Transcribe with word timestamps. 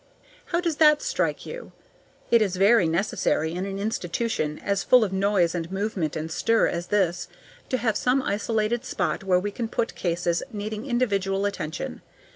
How 0.45 0.59
does 0.59 0.77
that 0.77 0.99
strike 1.03 1.45
you? 1.45 1.73
It 2.31 2.41
is 2.41 2.55
very 2.55 2.87
necessary 2.87 3.53
in 3.53 3.67
an 3.67 3.77
institution 3.77 4.57
as 4.57 4.83
full 4.83 5.03
of 5.03 5.13
noise 5.13 5.53
and 5.53 5.71
movement 5.71 6.15
and 6.15 6.31
stir 6.31 6.65
as 6.67 6.87
this 6.87 7.27
to 7.69 7.77
have 7.77 7.95
some 7.95 8.23
isolated 8.23 8.83
spot 8.83 9.23
where 9.23 9.39
we 9.39 9.51
can 9.51 9.67
put 9.67 9.93
cases 9.93 10.41
needing 10.51 10.87
individual 10.87 11.45
attention. 11.45 12.01